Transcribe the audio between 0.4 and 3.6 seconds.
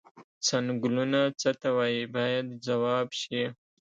څنګلونه څه ته وایي باید ځواب شي.